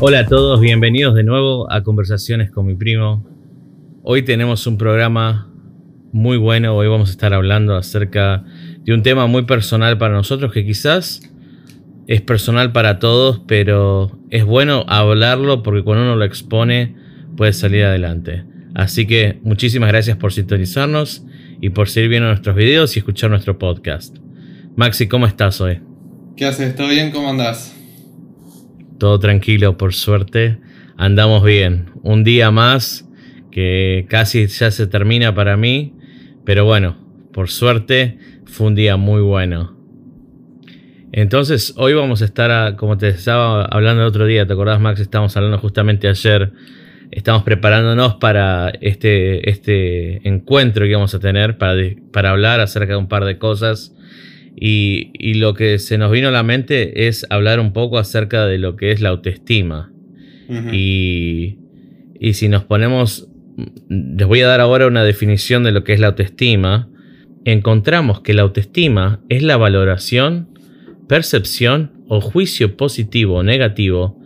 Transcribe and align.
Hola 0.00 0.20
a 0.20 0.26
todos, 0.26 0.60
bienvenidos 0.60 1.14
de 1.14 1.22
nuevo 1.22 1.70
a 1.70 1.84
Conversaciones 1.84 2.50
con 2.50 2.66
mi 2.66 2.74
primo. 2.74 3.24
Hoy 4.02 4.22
tenemos 4.22 4.66
un 4.66 4.76
programa 4.76 5.48
muy 6.12 6.36
bueno, 6.36 6.74
hoy 6.74 6.88
vamos 6.88 7.10
a 7.10 7.12
estar 7.12 7.32
hablando 7.32 7.76
acerca 7.76 8.44
de 8.82 8.92
un 8.92 9.04
tema 9.04 9.28
muy 9.28 9.42
personal 9.42 9.96
para 9.96 10.12
nosotros 10.12 10.52
que 10.52 10.66
quizás 10.66 11.22
es 12.08 12.20
personal 12.20 12.72
para 12.72 12.98
todos, 12.98 13.42
pero 13.46 14.18
es 14.30 14.44
bueno 14.44 14.84
hablarlo 14.88 15.62
porque 15.62 15.84
cuando 15.84 16.02
uno 16.02 16.16
lo 16.16 16.24
expone 16.24 16.96
puede 17.36 17.52
salir 17.52 17.84
adelante. 17.84 18.44
Así 18.74 19.06
que 19.06 19.38
muchísimas 19.44 19.90
gracias 19.90 20.16
por 20.16 20.32
sintonizarnos 20.32 21.24
y 21.60 21.70
por 21.70 21.88
seguir 21.88 22.10
viendo 22.10 22.28
nuestros 22.28 22.56
videos 22.56 22.96
y 22.96 22.98
escuchar 22.98 23.30
nuestro 23.30 23.58
podcast. 23.58 24.16
Maxi, 24.74 25.06
¿cómo 25.06 25.26
estás 25.26 25.60
hoy? 25.60 25.80
¿Qué 26.36 26.46
haces? 26.46 26.74
¿Todo 26.74 26.88
bien? 26.88 27.12
¿Cómo 27.12 27.30
andás? 27.30 27.74
Todo 28.98 29.18
tranquilo, 29.18 29.76
por 29.76 29.94
suerte. 29.94 30.58
Andamos 30.96 31.42
bien. 31.42 31.86
Un 32.02 32.24
día 32.24 32.50
más 32.50 33.08
que 33.50 34.06
casi 34.08 34.46
ya 34.46 34.70
se 34.70 34.86
termina 34.86 35.34
para 35.34 35.56
mí. 35.56 35.94
Pero 36.44 36.64
bueno, 36.64 36.96
por 37.32 37.50
suerte 37.50 38.18
fue 38.44 38.68
un 38.68 38.74
día 38.74 38.96
muy 38.96 39.20
bueno. 39.22 39.74
Entonces, 41.12 41.74
hoy 41.76 41.94
vamos 41.94 42.22
a 42.22 42.24
estar, 42.24 42.74
como 42.76 42.98
te 42.98 43.08
estaba 43.08 43.64
hablando 43.66 44.02
el 44.02 44.08
otro 44.08 44.26
día, 44.26 44.46
¿te 44.46 44.52
acordás, 44.52 44.80
Max? 44.80 45.00
Estábamos 45.00 45.36
hablando 45.36 45.58
justamente 45.58 46.08
ayer. 46.08 46.52
Estamos 47.12 47.44
preparándonos 47.44 48.14
para 48.16 48.70
este, 48.80 49.48
este 49.48 50.26
encuentro 50.26 50.86
que 50.86 50.94
vamos 50.94 51.14
a 51.14 51.20
tener 51.20 51.56
para, 51.56 51.80
para 52.12 52.30
hablar 52.30 52.60
acerca 52.60 52.94
de 52.94 52.98
un 52.98 53.06
par 53.06 53.24
de 53.24 53.38
cosas 53.38 53.94
y, 54.56 55.34
lo 55.34 55.54
que 55.54 55.78
se 55.78 55.98
nos 55.98 56.10
vino 56.10 56.28
a 56.28 56.32
la 56.32 56.42
mente 56.42 57.08
es 57.08 57.26
hablar 57.30 57.60
un 57.60 57.72
poco 57.72 57.98
acerca 57.98 58.46
de 58.46 58.58
lo 58.58 58.76
que 58.76 58.92
es 58.92 59.00
la 59.00 59.10
autoestima. 59.10 59.92
y, 60.72 61.58
y 62.20 62.34
si 62.34 62.48
nos 62.48 62.64
ponemos, 62.64 63.28
les 63.88 64.26
voy 64.26 64.40
a 64.40 64.46
dar 64.46 64.60
ahora 64.60 64.86
una 64.86 65.04
definición 65.04 65.64
de 65.64 65.72
lo 65.72 65.84
que 65.84 65.94
es 65.94 66.00
la 66.00 66.08
autoestima, 66.08 66.88
encontramos 67.44 68.20
que 68.20 68.34
la 68.34 68.42
autoestima 68.42 69.20
es 69.28 69.42
la 69.42 69.56
valoración, 69.56 70.48
percepción 71.08 71.92
o 72.08 72.20
juicio 72.20 72.76
positivo 72.76 73.36
o 73.36 73.42
negativo 73.42 74.20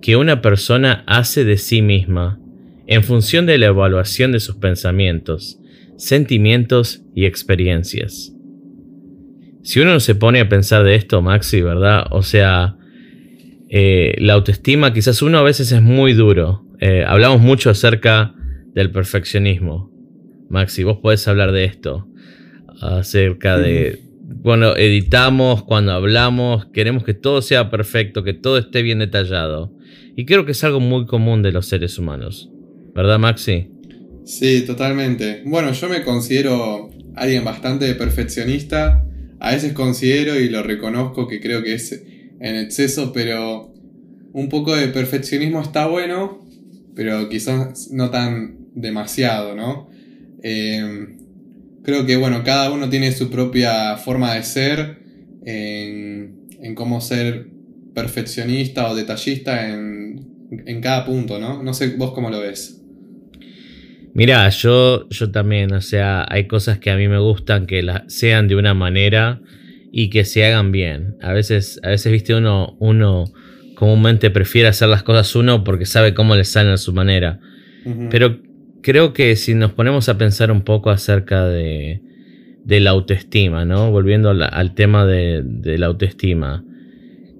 que 0.00 0.16
una 0.16 0.40
persona 0.40 1.04
hace 1.06 1.44
de 1.44 1.56
sí 1.56 1.82
misma 1.82 2.38
en 2.86 3.04
función 3.04 3.46
de 3.46 3.58
la 3.58 3.66
evaluación 3.66 4.32
de 4.32 4.40
sus 4.40 4.56
pensamientos, 4.56 5.60
sentimientos 5.96 7.02
y 7.14 7.26
experiencias. 7.26 8.34
Si 9.62 9.80
uno 9.80 10.00
se 10.00 10.14
pone 10.14 10.40
a 10.40 10.48
pensar 10.48 10.84
de 10.84 10.94
esto, 10.94 11.20
Maxi, 11.22 11.60
¿verdad? 11.60 12.06
O 12.10 12.22
sea, 12.22 12.76
eh, 13.68 14.14
la 14.18 14.34
autoestima, 14.34 14.92
quizás 14.92 15.22
uno 15.22 15.38
a 15.38 15.42
veces 15.42 15.70
es 15.72 15.82
muy 15.82 16.12
duro. 16.12 16.64
Eh, 16.80 17.04
hablamos 17.06 17.40
mucho 17.40 17.70
acerca 17.70 18.34
del 18.74 18.90
perfeccionismo. 18.90 19.90
Maxi, 20.48 20.82
vos 20.82 20.98
podés 20.98 21.28
hablar 21.28 21.52
de 21.52 21.64
esto. 21.64 22.08
Acerca 22.80 23.58
de 23.58 24.00
cuando 24.42 24.76
editamos, 24.76 25.64
cuando 25.64 25.92
hablamos, 25.92 26.66
queremos 26.66 27.04
que 27.04 27.14
todo 27.14 27.42
sea 27.42 27.70
perfecto, 27.70 28.24
que 28.24 28.32
todo 28.32 28.58
esté 28.58 28.82
bien 28.82 29.00
detallado. 29.00 29.72
Y 30.16 30.24
creo 30.24 30.46
que 30.46 30.52
es 30.52 30.64
algo 30.64 30.80
muy 30.80 31.04
común 31.04 31.42
de 31.42 31.52
los 31.52 31.66
seres 31.66 31.98
humanos. 31.98 32.50
¿Verdad, 32.94 33.18
Maxi? 33.18 33.70
Sí, 34.24 34.64
totalmente. 34.66 35.42
Bueno, 35.44 35.72
yo 35.72 35.88
me 35.88 36.02
considero 36.02 36.90
alguien 37.14 37.44
bastante 37.44 37.94
perfeccionista 37.94 39.04
a 39.40 39.52
veces 39.52 39.72
considero 39.72 40.38
y 40.38 40.48
lo 40.48 40.62
reconozco 40.62 41.26
que 41.26 41.40
creo 41.40 41.62
que 41.62 41.74
es 41.74 41.92
en 42.40 42.56
exceso, 42.56 43.12
pero 43.12 43.72
un 44.32 44.48
poco 44.48 44.76
de 44.76 44.88
perfeccionismo 44.88 45.62
está 45.62 45.86
bueno, 45.86 46.44
pero 46.94 47.28
quizás 47.28 47.90
no 47.90 48.10
tan 48.10 48.68
demasiado, 48.74 49.56
¿no? 49.56 49.88
Eh, 50.42 51.16
creo 51.82 52.06
que, 52.06 52.16
bueno, 52.16 52.44
cada 52.44 52.70
uno 52.70 52.90
tiene 52.90 53.12
su 53.12 53.30
propia 53.30 53.96
forma 53.96 54.34
de 54.34 54.42
ser 54.42 54.98
en, 55.44 56.74
cómo 56.74 57.00
ser 57.00 57.48
perfeccionista 57.94 58.88
o 58.90 58.94
detallista 58.94 59.70
en, 59.70 60.48
en 60.50 60.80
cada 60.80 61.04
punto, 61.06 61.38
¿no? 61.38 61.62
No 61.62 61.74
sé 61.74 61.96
vos 61.96 62.12
cómo 62.12 62.30
lo 62.30 62.40
ves. 62.40 62.79
Mira, 64.14 64.48
yo, 64.48 65.08
yo 65.08 65.30
también, 65.30 65.72
o 65.72 65.80
sea, 65.80 66.26
hay 66.28 66.46
cosas 66.46 66.78
que 66.78 66.90
a 66.90 66.96
mí 66.96 67.08
me 67.08 67.18
gustan 67.18 67.66
que 67.66 67.84
sean 68.08 68.48
de 68.48 68.56
una 68.56 68.74
manera 68.74 69.40
y 69.92 70.10
que 70.10 70.24
se 70.24 70.44
hagan 70.44 70.72
bien. 70.72 71.16
A 71.22 71.32
veces, 71.32 71.80
a 71.82 71.90
veces 71.90 72.10
viste, 72.12 72.34
uno, 72.34 72.76
uno 72.80 73.24
comúnmente 73.74 74.30
prefiere 74.30 74.68
hacer 74.68 74.88
las 74.88 75.02
cosas 75.02 75.34
uno 75.36 75.64
porque 75.64 75.86
sabe 75.86 76.12
cómo 76.12 76.34
le 76.36 76.44
salen 76.44 76.72
a 76.72 76.76
su 76.76 76.92
manera. 76.92 77.40
Pero 78.10 78.38
creo 78.82 79.14
que 79.14 79.36
si 79.36 79.54
nos 79.54 79.72
ponemos 79.72 80.08
a 80.08 80.18
pensar 80.18 80.50
un 80.50 80.62
poco 80.62 80.90
acerca 80.90 81.46
de, 81.46 82.02
de 82.64 82.80
la 82.80 82.90
autoestima, 82.90 83.64
¿no? 83.64 83.90
Volviendo 83.90 84.30
al 84.30 84.74
tema 84.74 85.06
de, 85.06 85.42
la 85.78 85.86
autoestima. 85.86 86.64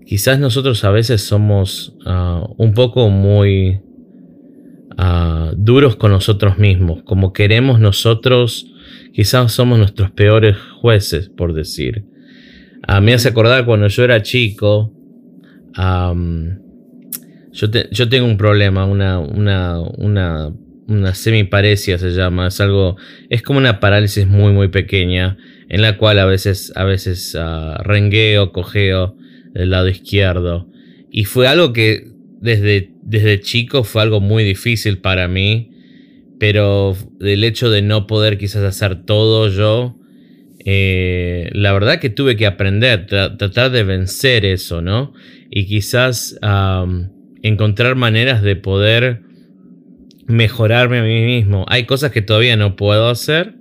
Quizás 0.07 0.41
nosotros 0.41 0.83
a 0.85 0.91
veces 0.91 1.21
somos 1.21 1.95
ah, 2.05 2.45
un 2.57 2.75
poco 2.75 3.11
muy 3.11 3.81
duros 5.57 5.97
con 5.97 6.11
nosotros 6.11 6.59
mismos, 6.59 7.03
como 7.05 7.33
queremos 7.33 7.81
nosotros, 7.81 8.67
quizás 9.13 9.53
somos 9.53 9.79
nuestros 9.79 10.11
peores 10.11 10.57
jueces, 10.81 11.29
por 11.29 11.55
decir. 11.55 12.05
A 12.87 13.01
mí 13.01 13.07
me 13.07 13.15
hace 13.15 13.29
acordar 13.29 13.65
cuando 13.65 13.89
yo 13.89 14.05
era 14.05 14.23
chico, 14.23 14.93
yo, 17.53 17.67
yo, 17.91 18.09
tengo 18.09 18.27
un 18.27 18.37
problema, 18.37 18.85
una, 18.85 19.19
una, 19.19 19.81
una, 19.81 20.53
una 20.87 21.15
semiparesia 21.15 21.99
se 21.99 22.11
llama, 22.11 22.49
es 22.49 22.61
algo, 22.61 22.97
es 23.29 23.43
como 23.43 23.59
una 23.59 23.81
parálisis 23.81 24.27
muy, 24.27 24.53
muy 24.53 24.69
pequeña, 24.69 25.37
en 25.69 25.83
la 25.83 25.97
cual 25.97 26.19
a 26.19 26.27
veces, 26.27 26.73
a 26.75 26.85
veces 26.85 27.35
uh, 27.37 27.83
rengueo, 27.83 28.53
cojeo 28.53 29.17
del 29.53 29.71
lado 29.71 29.89
izquierdo. 29.89 30.69
Y 31.11 31.25
fue 31.25 31.47
algo 31.47 31.73
que 31.73 32.09
desde, 32.41 32.90
desde 33.11 33.41
chico 33.41 33.83
fue 33.83 34.03
algo 34.03 34.21
muy 34.21 34.45
difícil 34.45 34.99
para 34.99 35.27
mí, 35.27 35.73
pero 36.39 36.97
el 37.21 37.43
hecho 37.43 37.69
de 37.69 37.83
no 37.83 38.07
poder 38.07 38.39
quizás 38.39 38.63
hacer 38.63 39.05
todo 39.05 39.49
yo, 39.49 39.97
eh, 40.65 41.51
la 41.53 41.73
verdad 41.73 41.99
que 41.99 42.09
tuve 42.09 42.37
que 42.37 42.47
aprender, 42.47 43.07
tratar 43.07 43.73
de 43.73 43.83
vencer 43.83 44.45
eso, 44.45 44.81
¿no? 44.81 45.13
Y 45.51 45.67
quizás 45.67 46.39
encontrar 47.43 47.97
maneras 47.97 48.43
de 48.43 48.55
poder 48.55 49.23
mejorarme 50.27 51.01
a 51.01 51.03
mí 51.03 51.25
mismo. 51.25 51.67
Hay 51.69 51.87
cosas 51.87 52.13
que 52.13 52.23
todavía 52.23 52.57
no 52.57 52.77
puedo 52.77 53.09
hacer, 53.09 53.55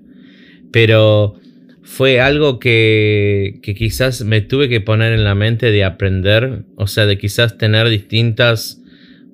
pero 0.72 1.40
fue 1.82 2.22
algo 2.22 2.60
que, 2.60 3.62
quizás 3.64 4.24
me 4.24 4.42
tuve 4.42 4.70
que 4.70 4.80
poner 4.80 5.12
en 5.12 5.24
la 5.24 5.34
mente 5.34 5.72
de 5.72 5.84
aprender, 5.84 6.66
o 6.76 6.86
sea, 6.86 7.08
de 7.08 7.18
quizás 7.18 7.58
tener 7.58 7.90
distintas 7.90 8.80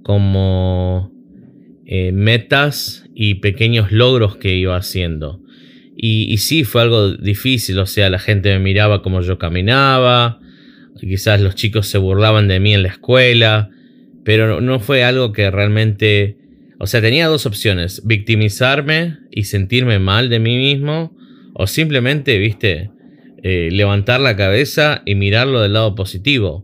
como 0.05 1.11
eh, 1.87 2.11
metas 2.11 3.09
y 3.15 3.35
pequeños 3.35 3.91
logros 3.91 4.37
que 4.37 4.55
iba 4.55 4.77
haciendo. 4.77 5.41
Y, 5.97 6.37
sí, 6.37 6.63
fue 6.63 6.83
algo 6.83 7.13
difícil, 7.13 7.79
o 7.79 7.87
sea, 7.87 8.11
la 8.11 8.19
gente 8.19 8.49
me 8.49 8.59
miraba 8.59 9.01
como 9.01 9.21
yo 9.21 9.39
caminaba, 9.39 10.39
quizás 10.99 11.41
los 11.41 11.55
chicos 11.55 11.87
se 11.87 11.97
burlaban 11.97 12.47
de 12.47 12.59
mí 12.59 12.75
en 12.75 12.83
la 12.83 12.89
escuela, 12.89 13.71
pero 14.23 14.61
no 14.61 14.79
fue 14.79 15.03
algo 15.03 15.31
que 15.31 15.49
realmente, 15.49 16.37
o 16.77 16.85
sea, 16.85 17.01
tenía 17.01 17.25
dos 17.25 17.47
opciones, 17.47 18.03
victimizarme 18.05 19.17
y 19.31 19.45
sentirme 19.45 19.97
mal 19.97 20.29
de 20.29 20.37
mí 20.37 20.55
mismo, 20.55 21.17
o 21.55 21.65
simplemente, 21.65 22.37
viste, 22.37 22.91
eh, 23.41 23.69
levantar 23.71 24.19
la 24.19 24.35
cabeza 24.35 25.01
y 25.03 25.15
mirarlo 25.15 25.61
del 25.61 25.73
lado 25.73 25.95
positivo. 25.95 26.63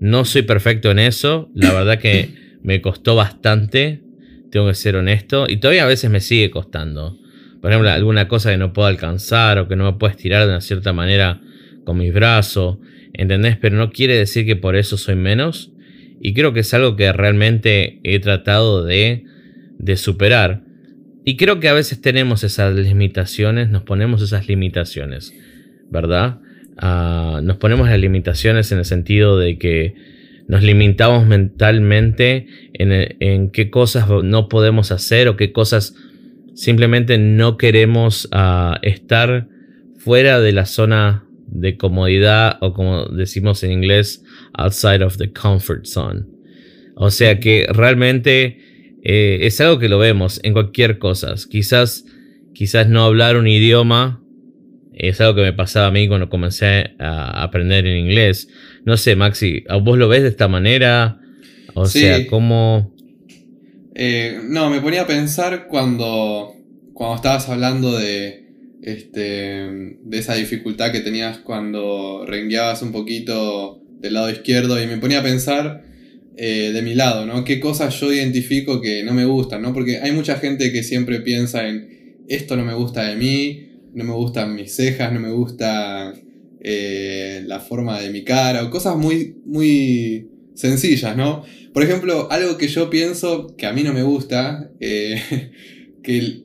No 0.00 0.24
soy 0.24 0.42
perfecto 0.42 0.90
en 0.90 0.98
eso, 0.98 1.48
la 1.54 1.72
verdad 1.72 2.00
que 2.00 2.30
me 2.62 2.80
costó 2.80 3.14
bastante, 3.14 4.02
tengo 4.50 4.68
que 4.68 4.74
ser 4.74 4.96
honesto, 4.96 5.46
y 5.48 5.58
todavía 5.58 5.84
a 5.84 5.88
veces 5.88 6.10
me 6.10 6.20
sigue 6.20 6.50
costando. 6.50 7.18
Por 7.60 7.70
ejemplo, 7.70 7.90
alguna 7.90 8.28
cosa 8.28 8.50
que 8.50 8.56
no 8.56 8.72
puedo 8.72 8.88
alcanzar 8.88 9.58
o 9.58 9.68
que 9.68 9.76
no 9.76 9.84
me 9.84 9.98
puedo 9.98 10.10
estirar 10.10 10.42
de 10.42 10.48
una 10.48 10.60
cierta 10.60 10.92
manera 10.92 11.40
con 11.84 11.98
mis 11.98 12.12
brazos, 12.12 12.78
¿entendés? 13.12 13.56
Pero 13.58 13.76
no 13.76 13.90
quiere 13.90 14.16
decir 14.16 14.46
que 14.46 14.56
por 14.56 14.76
eso 14.76 14.96
soy 14.96 15.14
menos. 15.14 15.72
Y 16.20 16.34
creo 16.34 16.52
que 16.52 16.60
es 16.60 16.74
algo 16.74 16.96
que 16.96 17.12
realmente 17.12 18.00
he 18.02 18.18
tratado 18.18 18.84
de, 18.84 19.24
de 19.78 19.96
superar. 19.96 20.62
Y 21.24 21.36
creo 21.36 21.60
que 21.60 21.68
a 21.68 21.74
veces 21.74 22.00
tenemos 22.00 22.44
esas 22.44 22.74
limitaciones, 22.74 23.68
nos 23.68 23.82
ponemos 23.82 24.22
esas 24.22 24.48
limitaciones, 24.48 25.34
¿verdad? 25.90 26.38
Ah, 26.78 27.40
nos 27.42 27.58
ponemos 27.58 27.88
las 27.88 27.98
limitaciones 27.98 28.72
en 28.72 28.78
el 28.78 28.84
sentido 28.86 29.38
de 29.38 29.58
que 29.58 29.94
nos 30.50 30.64
limitamos 30.64 31.28
mentalmente 31.28 32.48
en, 32.72 33.50
qué 33.52 33.70
cosas 33.70 34.08
no 34.24 34.48
podemos 34.48 34.90
hacer 34.90 35.28
o 35.28 35.36
qué 35.36 35.52
cosas 35.52 35.94
simplemente 36.56 37.18
no 37.18 37.56
queremos 37.56 38.28
ah, 38.32 38.80
estar 38.82 39.46
fuera 39.98 40.40
de 40.40 40.50
la 40.50 40.66
zona 40.66 41.24
de 41.46 41.76
comodidad 41.76 42.58
o 42.62 42.74
como 42.74 43.04
decimos 43.06 43.62
en 43.62 43.70
inglés, 43.70 44.24
outside 44.54 45.04
of 45.04 45.18
the 45.18 45.32
comfort 45.32 45.84
zone. 45.84 46.24
O 46.96 47.12
sea 47.12 47.38
que 47.38 47.68
realmente 47.70 48.58
eh, 49.04 49.38
es 49.42 49.60
algo 49.60 49.78
que 49.78 49.88
lo 49.88 50.00
vemos 50.00 50.40
en 50.42 50.52
cualquier 50.52 50.98
cosa. 50.98 51.32
Quizás, 51.48 52.04
quizás 52.54 52.88
no 52.88 53.04
hablar 53.04 53.36
un 53.36 53.46
idioma 53.46 54.20
es 54.94 55.20
algo 55.20 55.36
que 55.36 55.42
me 55.42 55.52
pasaba 55.52 55.86
a 55.86 55.90
mí 55.92 56.08
cuando 56.08 56.28
comencé 56.28 56.90
a 56.98 57.44
aprender 57.44 57.86
en 57.86 57.98
inglés. 57.98 58.48
No 58.84 58.96
sé, 58.96 59.16
Maxi, 59.16 59.64
¿vos 59.82 59.98
lo 59.98 60.08
ves 60.08 60.22
de 60.22 60.28
esta 60.28 60.48
manera? 60.48 61.20
O 61.74 61.86
sea, 61.86 62.26
¿cómo...? 62.26 62.94
Eh, 63.94 64.40
no, 64.44 64.70
me 64.70 64.80
ponía 64.80 65.02
a 65.02 65.06
pensar 65.06 65.66
cuando, 65.66 66.54
cuando 66.94 67.16
estabas 67.16 67.48
hablando 67.48 67.98
de, 67.98 68.46
este, 68.82 69.18
de 69.20 70.18
esa 70.18 70.34
dificultad 70.34 70.92
que 70.92 71.00
tenías 71.00 71.38
cuando 71.38 72.24
rengueabas 72.26 72.82
un 72.82 72.92
poquito 72.92 73.82
del 74.00 74.14
lado 74.14 74.30
izquierdo 74.30 74.82
y 74.82 74.86
me 74.86 74.96
ponía 74.96 75.20
a 75.20 75.22
pensar 75.22 75.84
eh, 76.36 76.70
de 76.72 76.82
mi 76.82 76.94
lado, 76.94 77.26
¿no? 77.26 77.44
¿Qué 77.44 77.60
cosas 77.60 78.00
yo 78.00 78.12
identifico 78.12 78.80
que 78.80 79.02
no 79.02 79.12
me 79.12 79.26
gustan, 79.26 79.60
¿no? 79.60 79.74
Porque 79.74 79.98
hay 79.98 80.12
mucha 80.12 80.36
gente 80.36 80.72
que 80.72 80.82
siempre 80.82 81.20
piensa 81.20 81.68
en 81.68 82.16
esto 82.28 82.56
no 82.56 82.64
me 82.64 82.74
gusta 82.74 83.04
de 83.08 83.16
mí, 83.16 83.68
no 83.92 84.04
me 84.04 84.12
gustan 84.12 84.54
mis 84.54 84.74
cejas, 84.74 85.12
no 85.12 85.20
me 85.20 85.30
gusta 85.30 86.14
eh, 86.62 87.42
la 87.46 87.60
forma 87.60 88.00
de 88.00 88.10
mi 88.10 88.22
cara, 88.22 88.64
o 88.64 88.70
cosas 88.70 88.96
muy, 88.96 89.36
muy 89.46 90.28
sencillas, 90.54 91.16
¿no? 91.16 91.42
Por 91.72 91.82
ejemplo, 91.82 92.28
algo 92.30 92.58
que 92.58 92.68
yo 92.68 92.90
pienso 92.90 93.56
que 93.56 93.66
a 93.66 93.72
mí 93.72 93.82
no 93.82 93.94
me 93.94 94.02
gusta, 94.02 94.70
eh, 94.80 95.20
que 96.02 96.42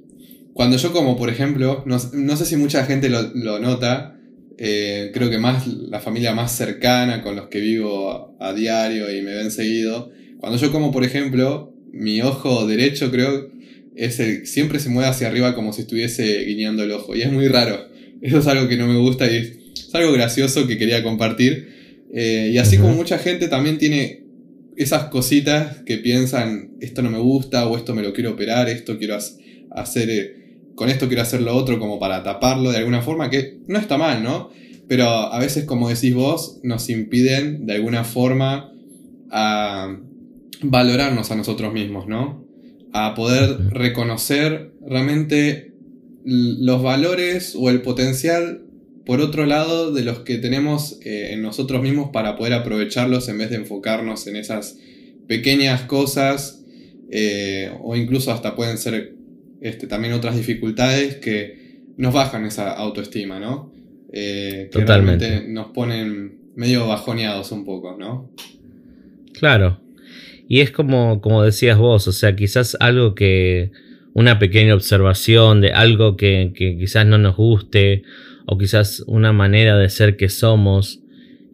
cuando 0.53 0.77
yo 0.77 0.93
como, 0.93 1.17
por 1.17 1.29
ejemplo, 1.29 1.83
no, 1.85 1.99
sé 1.99 2.45
si 2.45 2.55
mucha 2.55 2.85
gente 2.85 3.09
lo, 3.09 3.59
nota, 3.59 4.17
eh, 4.57 5.11
creo 5.13 5.29
que 5.29 5.37
más 5.37 5.67
la 5.67 5.99
familia 5.99 6.33
más 6.33 6.53
cercana 6.53 7.21
con 7.21 7.35
los 7.35 7.49
que 7.49 7.59
vivo 7.59 8.37
a, 8.39 8.53
diario 8.53 9.13
y 9.13 9.21
me 9.21 9.35
ven 9.35 9.51
seguido, 9.51 10.11
cuando 10.37 10.57
yo 10.57 10.71
como, 10.71 10.93
por 10.93 11.03
ejemplo, 11.03 11.73
mi 11.91 12.21
ojo 12.21 12.65
derecho 12.67 13.11
creo 13.11 13.51
es 13.97 14.21
siempre 14.49 14.79
se 14.79 14.89
mueve 14.89 15.09
hacia 15.09 15.27
arriba 15.27 15.55
como 15.55 15.73
si 15.73 15.81
estuviese 15.81 16.43
guiñando 16.45 16.83
el 16.83 16.91
ojo 16.91 17.15
y 17.15 17.21
es 17.21 17.31
muy 17.31 17.47
raro. 17.47 17.89
Eso 18.21 18.39
es 18.39 18.47
algo 18.47 18.67
que 18.67 18.77
no 18.77 18.87
me 18.87 18.97
gusta 18.97 19.29
y 19.29 19.64
algo 19.95 20.13
gracioso 20.13 20.67
que 20.67 20.77
quería 20.77 21.03
compartir. 21.03 21.73
Eh, 22.13 22.51
y 22.53 22.57
así 22.57 22.77
como 22.77 22.93
mucha 22.93 23.17
gente 23.17 23.47
también 23.47 23.77
tiene 23.77 24.23
esas 24.77 25.05
cositas 25.05 25.77
que 25.85 25.97
piensan, 25.97 26.71
esto 26.79 27.01
no 27.01 27.09
me 27.09 27.19
gusta, 27.19 27.67
o 27.67 27.77
esto 27.77 27.95
me 27.95 28.01
lo 28.01 28.13
quiero 28.13 28.31
operar, 28.31 28.69
esto 28.69 28.97
quiero 28.97 29.17
hacer, 29.71 30.09
eh, 30.09 30.33
con 30.75 30.89
esto 30.89 31.07
quiero 31.07 31.23
hacer 31.23 31.41
lo 31.41 31.55
otro 31.55 31.79
como 31.79 31.99
para 31.99 32.23
taparlo 32.23 32.71
de 32.71 32.77
alguna 32.77 33.01
forma, 33.01 33.29
que 33.29 33.59
no 33.67 33.79
está 33.79 33.97
mal, 33.97 34.23
¿no? 34.23 34.49
Pero 34.87 35.07
a 35.07 35.39
veces, 35.39 35.65
como 35.65 35.89
decís 35.89 36.13
vos, 36.13 36.59
nos 36.63 36.89
impiden 36.89 37.65
de 37.65 37.73
alguna 37.73 38.03
forma 38.03 38.71
a 39.31 39.97
valorarnos 40.61 41.31
a 41.31 41.35
nosotros 41.35 41.73
mismos, 41.73 42.07
¿no? 42.07 42.45
A 42.93 43.13
poder 43.15 43.69
reconocer 43.71 44.71
realmente 44.85 45.73
los 46.23 46.81
valores 46.81 47.55
o 47.57 47.69
el 47.69 47.81
potencial 47.81 48.64
por 49.05 49.21
otro 49.21 49.45
lado, 49.45 49.91
de 49.91 50.03
los 50.03 50.19
que 50.19 50.37
tenemos 50.37 50.99
eh, 51.03 51.33
en 51.33 51.41
nosotros 51.41 51.81
mismos 51.81 52.09
para 52.11 52.35
poder 52.35 52.53
aprovecharlos 52.53 53.29
en 53.29 53.37
vez 53.37 53.51
de 53.51 53.57
enfocarnos 53.57 54.25
en 54.27 54.35
esas 54.35 54.79
pequeñas 55.27 55.81
cosas 55.81 56.63
eh, 57.11 57.71
o 57.81 57.95
incluso 57.95 58.31
hasta 58.31 58.55
pueden 58.55 58.77
ser 58.77 59.13
este, 59.61 59.87
también 59.87 60.13
otras 60.13 60.35
dificultades 60.35 61.17
que 61.17 61.83
nos 61.97 62.13
bajan 62.13 62.45
esa 62.45 62.71
autoestima, 62.73 63.39
¿no? 63.39 63.71
Eh, 64.11 64.69
que 64.71 64.79
Totalmente. 64.79 65.45
nos 65.47 65.67
ponen 65.67 66.51
medio 66.55 66.87
bajoneados 66.87 67.51
un 67.51 67.63
poco, 67.63 67.95
¿no? 67.97 68.31
Claro. 69.33 69.79
Y 70.47 70.61
es 70.61 70.71
como, 70.71 71.21
como 71.21 71.43
decías 71.43 71.77
vos, 71.77 72.07
o 72.07 72.11
sea, 72.11 72.35
quizás 72.35 72.75
algo 72.79 73.13
que, 73.13 73.71
una 74.13 74.39
pequeña 74.39 74.73
observación 74.73 75.61
de 75.61 75.73
algo 75.73 76.15
que, 76.15 76.53
que 76.55 76.77
quizás 76.77 77.05
no 77.05 77.17
nos 77.17 77.35
guste 77.35 78.03
o 78.45 78.57
quizás 78.57 79.03
una 79.07 79.33
manera 79.33 79.77
de 79.77 79.89
ser 79.89 80.17
que 80.17 80.29
somos. 80.29 81.01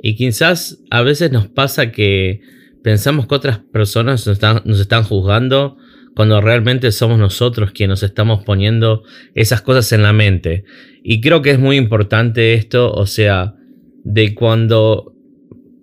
Y 0.01 0.15
quizás 0.15 0.79
a 0.89 1.01
veces 1.01 1.31
nos 1.31 1.47
pasa 1.47 1.91
que 1.91 2.41
pensamos 2.83 3.27
que 3.27 3.35
otras 3.35 3.59
personas 3.59 4.25
nos 4.25 4.79
están, 4.79 5.03
juzgando 5.03 5.77
cuando 6.15 6.41
realmente 6.41 6.91
somos 6.91 7.19
nosotros 7.19 7.71
quienes 7.71 8.01
nos 8.01 8.03
estamos 8.03 8.43
poniendo 8.43 9.03
esas 9.35 9.61
cosas 9.61 9.91
en 9.93 10.03
la 10.03 10.13
mente. 10.13 10.65
Y 11.03 11.21
creo 11.21 11.41
que 11.41 11.51
es 11.51 11.59
muy 11.59 11.77
importante 11.77 12.53
esto, 12.53 12.91
o 12.91 13.05
sea, 13.05 13.55
de 14.03 14.35
cuando 14.35 15.15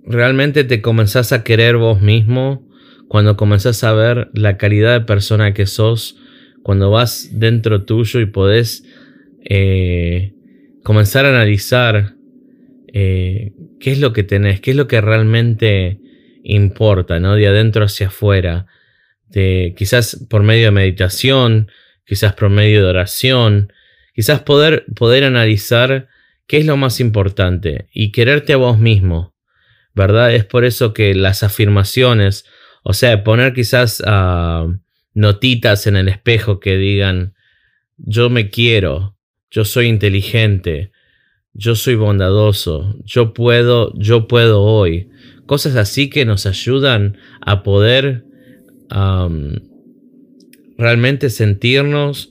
realmente 0.05 0.65
te 0.65 0.83
comenzás 0.83 1.33
a 1.33 1.45
querer 1.45 1.77
vos 1.77 2.03
mismo, 2.03 2.69
cuando 3.09 3.37
comenzás 3.37 3.85
a 3.85 3.93
ver 3.93 4.31
la 4.35 4.59
calidad 4.59 4.99
de 4.99 5.07
persona 5.07 5.55
que 5.55 5.67
sos, 5.67 6.17
cuando 6.63 6.91
vas 6.91 7.31
dentro 7.33 7.85
tuyo 7.85 8.21
y 8.21 8.27
podés 8.27 8.85
eh, 9.45 10.35
comenzar 10.83 11.27
a 11.27 11.31
analizar 11.31 12.15
eh, 12.93 13.53
qué 13.81 13.93
es 13.93 14.01
lo 14.01 14.13
que 14.13 14.25
tenés, 14.25 14.61
qué 14.61 14.71
es 14.71 14.77
lo 14.77 14.89
que 14.89 15.01
realmente 15.01 16.01
importa, 16.43 17.21
¿no? 17.21 17.35
De 17.35 17.47
adentro 17.47 17.85
hacia 17.85 18.09
afuera. 18.09 18.67
De, 19.27 19.75
quizás 19.77 20.25
por 20.31 20.43
medio 20.43 20.67
de 20.67 20.71
meditación, 20.71 21.71
quizás 22.07 22.33
por 22.33 22.49
medio 22.49 22.83
de 22.83 22.89
oración, 22.89 23.73
quizás 24.15 24.41
poder, 24.41 24.87
poder 24.97 25.25
analizar 25.25 26.09
qué 26.47 26.57
es 26.57 26.67
lo 26.67 26.77
más 26.77 26.99
importante 26.99 27.89
y 27.93 28.11
quererte 28.11 28.55
a 28.55 28.57
vos 28.57 28.79
mismo, 28.79 29.35
¿verdad? 29.95 30.35
Es 30.35 30.47
por 30.47 30.65
eso 30.65 30.95
que 30.95 31.15
las 31.15 31.43
afirmaciones, 31.43 32.47
o 32.83 32.95
sea, 32.95 33.23
poner 33.23 33.53
quizás 33.53 34.03
ah, 34.07 34.67
notitas 35.13 35.87
en 35.87 35.97
el 35.97 36.09
espejo 36.09 36.59
que 36.59 36.79
digan, 36.79 37.35
yo 37.99 38.31
me 38.31 38.49
quiero, 38.49 39.18
yo 39.51 39.65
soy 39.65 39.87
inteligente, 39.87 40.93
yo 41.55 41.75
soy 41.75 41.95
bondadoso, 41.95 42.97
yo 43.05 43.33
puedo, 43.35 43.93
yo 43.99 44.29
puedo 44.29 44.63
hoy. 44.63 45.09
Cosas 45.47 45.77
así 45.77 46.11
que 46.11 46.25
nos 46.25 46.47
ayudan 46.47 47.17
a 47.41 47.63
poder 47.63 48.25
realmente 50.79 51.31
sentirnos 51.31 52.31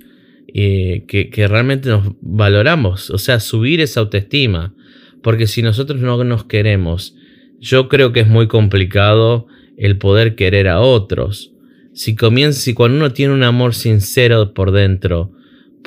eh, 0.54 1.04
que, 1.08 1.30
que, 1.30 1.48
realmente 1.48 1.90
nos 1.90 2.14
valoramos, 2.22 3.10
o 3.12 3.18
sea, 3.18 3.40
subir 3.40 3.82
esa 3.82 4.00
autoestima. 4.00 4.74
Porque 5.22 5.48
si 5.48 5.62
nosotros 5.62 6.00
no 6.00 6.24
nos 6.24 6.46
queremos, 6.46 7.16
yo 7.60 7.90
creo 7.90 8.14
que 8.14 8.22
es 8.22 8.28
muy 8.28 8.48
complicado 8.48 9.48
el 9.78 9.98
poder 9.98 10.36
querer 10.36 10.68
a 10.68 10.80
otros. 10.80 11.54
Si 11.94 12.16
comienza, 12.16 12.60
si 12.62 12.74
cuando 12.74 12.98
uno 12.98 13.12
tiene 13.12 13.34
un 13.34 13.44
amor 13.44 13.74
sincero 13.74 14.54
por 14.54 14.72
dentro, 14.72 15.32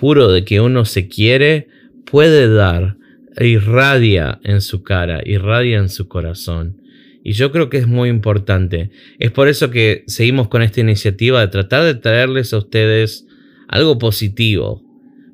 puro 0.00 0.32
de 0.32 0.44
que 0.46 0.62
uno 0.62 0.86
se 0.86 1.08
quiere, 1.08 1.68
puede 2.06 2.52
dar, 2.52 2.96
irradia 3.38 4.40
en 4.42 4.62
su 4.62 4.82
cara, 4.82 5.20
irradia 5.26 5.76
en 5.76 5.90
su 5.90 6.08
corazón. 6.08 6.80
Y 7.22 7.32
yo 7.32 7.52
creo 7.52 7.68
que 7.68 7.76
es 7.76 7.86
muy 7.86 8.08
importante. 8.08 8.90
Es 9.18 9.30
por 9.30 9.46
eso 9.46 9.70
que 9.70 10.04
seguimos 10.06 10.48
con 10.48 10.62
esta 10.62 10.80
iniciativa 10.80 11.40
de 11.40 11.48
tratar 11.48 11.84
de 11.84 11.94
traerles 11.94 12.54
a 12.54 12.58
ustedes 12.58 13.26
algo 13.68 13.98
positivo. 13.98 14.82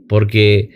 Porque 0.08 0.70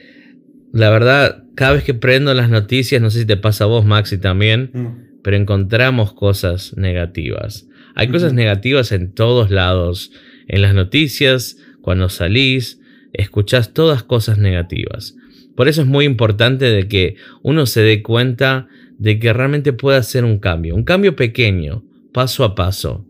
la 0.73 0.89
verdad, 0.91 1.43
cada 1.57 1.73
vez 1.73 1.83
que 1.83 1.95
prendo 1.95 2.33
las 2.33 2.49
noticias, 2.49 3.03
no 3.03 3.11
sé 3.11 3.21
si 3.21 3.27
te 3.27 3.37
pasa 3.37 3.65
a 3.65 3.67
vos, 3.67 3.85
Maxi, 3.85 4.19
también, 4.19 4.71
mm. 4.73 5.23
pero 5.25 5.37
encontramos 5.37 6.13
cosas 6.13 6.77
negativas. 6.77 7.67
Hay 7.97 8.07
cosas 8.07 8.35
negativas 8.35 8.93
en 8.93 9.13
todos 9.13 9.51
lados. 9.51 10.13
En 10.47 10.63
las 10.63 10.75
noticias, 10.75 11.57
cuando 11.81 12.09
salís, 12.09 12.80
escuchás 13.13 13.73
todas 13.73 14.03
cosas 14.03 14.39
negativas. 14.39 15.17
Por 15.57 15.69
eso 15.69 15.83
es 15.83 15.87
muy 15.87 16.05
importante 16.05 16.67
de 16.67 16.89
que 16.89 17.17
uno 17.43 17.67
se 17.67 17.83
dé 17.83 18.03
cuenta 18.03 18.69
de 18.99 19.19
que 19.19 19.33
realmente 19.33 19.73
puede 19.73 19.99
hacer 19.99 20.25
un 20.25 20.39
cambio, 20.39 20.75
un 20.75 20.85
cambio 20.85 21.17
pequeño, 21.17 21.83
paso 22.13 22.45
a 22.45 22.55
paso. 22.55 23.07